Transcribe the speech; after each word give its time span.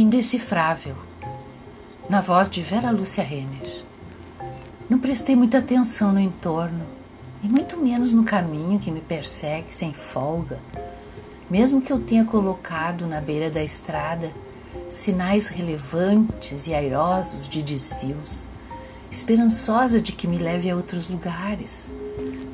Indecifrável, 0.00 0.94
na 2.08 2.20
voz 2.20 2.48
de 2.48 2.62
Vera 2.62 2.92
Lúcia 2.92 3.24
Renner. 3.24 3.82
Não 4.88 4.96
prestei 5.00 5.34
muita 5.34 5.58
atenção 5.58 6.12
no 6.12 6.20
entorno, 6.20 6.86
e 7.42 7.48
muito 7.48 7.76
menos 7.76 8.12
no 8.12 8.22
caminho 8.22 8.78
que 8.78 8.92
me 8.92 9.00
persegue 9.00 9.74
sem 9.74 9.92
folga, 9.92 10.60
mesmo 11.50 11.82
que 11.82 11.92
eu 11.92 11.98
tenha 11.98 12.24
colocado 12.24 13.08
na 13.08 13.20
beira 13.20 13.50
da 13.50 13.60
estrada 13.60 14.30
sinais 14.88 15.48
relevantes 15.48 16.68
e 16.68 16.74
airosos 16.74 17.48
de 17.48 17.60
desvios, 17.60 18.46
esperançosa 19.10 20.00
de 20.00 20.12
que 20.12 20.28
me 20.28 20.38
leve 20.38 20.70
a 20.70 20.76
outros 20.76 21.08
lugares. 21.08 21.92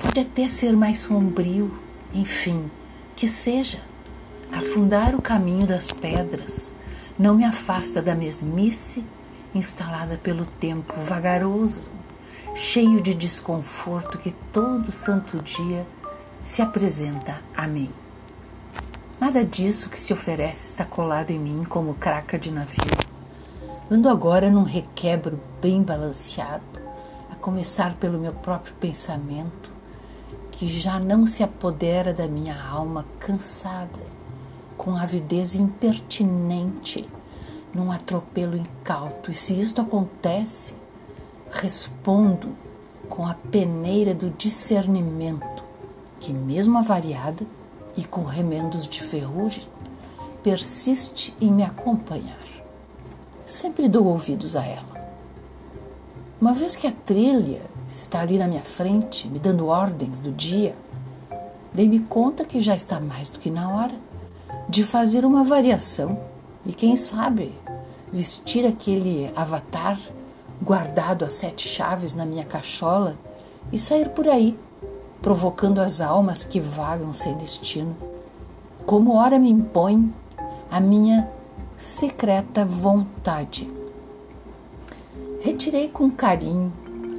Pode 0.00 0.20
até 0.20 0.48
ser 0.48 0.76
mais 0.76 0.98
sombrio, 0.98 1.76
enfim, 2.14 2.70
que 3.16 3.26
seja. 3.26 3.80
Afundar 4.52 5.16
o 5.16 5.20
caminho 5.20 5.66
das 5.66 5.90
pedras 5.90 6.72
não 7.18 7.34
me 7.34 7.44
afasta 7.44 8.00
da 8.00 8.14
mesmice 8.14 9.04
instalada 9.54 10.16
pelo 10.16 10.46
tempo 10.46 10.94
vagaroso, 11.00 11.88
cheio 12.54 13.02
de 13.02 13.12
desconforto 13.14 14.18
que 14.18 14.32
todo 14.52 14.92
santo 14.92 15.40
dia 15.42 15.86
se 16.42 16.62
apresenta 16.62 17.42
a 17.56 17.66
mim. 17.66 17.90
Nada 19.20 19.44
disso 19.44 19.90
que 19.90 20.00
se 20.00 20.12
oferece 20.12 20.66
está 20.66 20.84
colado 20.84 21.30
em 21.30 21.38
mim 21.38 21.64
como 21.68 21.94
craca 21.94 22.38
de 22.38 22.50
navio. 22.50 22.82
Ando 23.90 24.08
agora 24.08 24.50
num 24.50 24.64
requebro 24.64 25.38
bem 25.60 25.82
balanceado, 25.82 26.64
a 27.30 27.36
começar 27.36 27.94
pelo 27.94 28.18
meu 28.18 28.32
próprio 28.32 28.74
pensamento, 28.74 29.70
que 30.50 30.66
já 30.66 30.98
não 30.98 31.26
se 31.26 31.42
apodera 31.42 32.12
da 32.12 32.26
minha 32.26 32.60
alma 32.60 33.04
cansada 33.18 34.00
com 34.82 34.96
avidez 34.96 35.54
impertinente, 35.54 37.08
num 37.72 37.92
atropelo 37.92 38.56
incauto. 38.56 39.30
E 39.30 39.34
se 39.34 39.54
isto 39.54 39.80
acontece, 39.80 40.74
respondo 41.52 42.48
com 43.08 43.24
a 43.24 43.32
peneira 43.32 44.12
do 44.12 44.28
discernimento, 44.30 45.62
que, 46.18 46.32
mesmo 46.32 46.78
avariada 46.78 47.46
e 47.96 48.02
com 48.02 48.24
remendos 48.24 48.88
de 48.88 49.00
ferrugem, 49.00 49.62
persiste 50.42 51.32
em 51.40 51.52
me 51.52 51.62
acompanhar. 51.62 52.44
Sempre 53.46 53.88
dou 53.88 54.06
ouvidos 54.06 54.56
a 54.56 54.66
ela. 54.66 55.12
Uma 56.40 56.54
vez 56.54 56.74
que 56.74 56.88
a 56.88 56.92
trilha 56.92 57.62
está 57.86 58.22
ali 58.22 58.36
na 58.36 58.48
minha 58.48 58.62
frente, 58.62 59.28
me 59.28 59.38
dando 59.38 59.68
ordens 59.68 60.18
do 60.18 60.32
dia, 60.32 60.74
dei-me 61.72 62.00
conta 62.00 62.44
que 62.44 62.60
já 62.60 62.74
está 62.74 62.98
mais 62.98 63.28
do 63.28 63.38
que 63.38 63.48
na 63.48 63.70
hora 63.70 64.11
de 64.68 64.84
fazer 64.84 65.24
uma 65.24 65.44
variação 65.44 66.18
e, 66.64 66.72
quem 66.72 66.96
sabe, 66.96 67.52
vestir 68.12 68.66
aquele 68.66 69.30
avatar 69.34 69.98
guardado 70.62 71.24
a 71.24 71.28
sete 71.28 71.68
chaves 71.68 72.14
na 72.14 72.24
minha 72.24 72.44
cachola 72.44 73.16
e 73.72 73.78
sair 73.78 74.10
por 74.10 74.28
aí, 74.28 74.58
provocando 75.20 75.80
as 75.80 76.00
almas 76.00 76.44
que 76.44 76.60
vagam 76.60 77.12
sem 77.12 77.34
destino, 77.36 77.96
como 78.86 79.16
ora 79.16 79.38
me 79.38 79.50
impõe 79.50 80.12
a 80.70 80.80
minha 80.80 81.28
secreta 81.76 82.64
vontade. 82.64 83.70
Retirei 85.40 85.88
com 85.88 86.10
carinho 86.10 86.72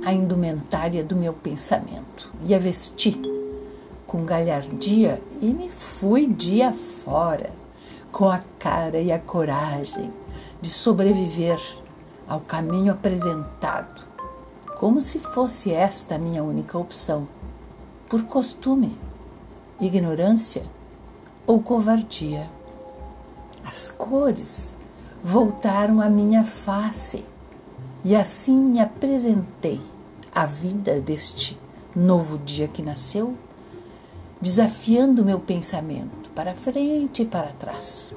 a 0.05 0.13
indumentária 0.13 1.03
do 1.03 1.15
meu 1.15 1.33
pensamento 1.33 2.31
e 2.45 2.53
a 2.55 2.59
vesti 2.59 3.32
com 4.13 4.23
galhardia 4.25 5.19
e 5.41 5.51
me 5.51 5.71
fui 5.71 6.27
dia 6.27 6.71
fora, 6.71 7.49
com 8.11 8.29
a 8.29 8.43
cara 8.59 9.01
e 9.01 9.11
a 9.11 9.17
coragem 9.17 10.13
de 10.61 10.69
sobreviver 10.69 11.59
ao 12.27 12.39
caminho 12.39 12.93
apresentado, 12.93 14.03
como 14.77 15.01
se 15.01 15.17
fosse 15.17 15.73
esta 15.73 16.13
a 16.13 16.19
minha 16.19 16.43
única 16.43 16.77
opção, 16.77 17.27
por 18.07 18.21
costume, 18.25 18.99
ignorância 19.81 20.61
ou 21.47 21.59
covardia. 21.59 22.47
As 23.65 23.89
cores 23.89 24.77
voltaram 25.23 25.99
à 25.99 26.07
minha 26.07 26.43
face 26.43 27.25
e 28.05 28.15
assim 28.15 28.55
me 28.55 28.79
apresentei 28.79 29.81
à 30.31 30.45
vida 30.45 31.01
deste 31.01 31.59
novo 31.95 32.37
dia 32.37 32.67
que 32.67 32.83
nasceu 32.83 33.35
desafiando 34.43 35.23
meu 35.23 35.39
pensamento 35.39 36.29
para 36.31 36.53
frente 36.53 37.21
e 37.21 37.25
para 37.25 37.53
trás. 37.53 38.13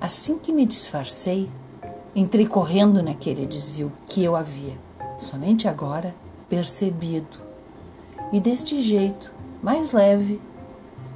Assim 0.00 0.36
que 0.36 0.52
me 0.52 0.66
disfarcei, 0.66 1.48
entrei 2.12 2.44
correndo 2.44 3.00
naquele 3.04 3.46
desvio 3.46 3.92
que 4.04 4.24
eu 4.24 4.34
havia, 4.34 4.76
somente 5.16 5.68
agora, 5.68 6.12
percebido. 6.48 7.38
E 8.32 8.40
deste 8.40 8.82
jeito, 8.82 9.32
mais 9.62 9.92
leve, 9.92 10.40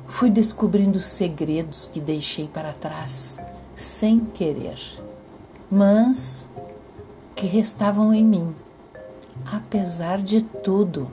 fui 0.07 0.31
descobrindo 0.31 1.03
segredos 1.03 1.89
que 1.89 2.01
deixei 2.01 2.47
para 2.47 2.73
trás 2.73 3.41
sem 3.75 4.21
querer, 4.21 4.79
mas 5.69 6.49
que 7.35 7.47
restavam 7.47 8.15
em 8.15 8.25
mim, 8.25 8.55
apesar 9.45 10.23
de 10.23 10.43
tudo. 10.43 11.11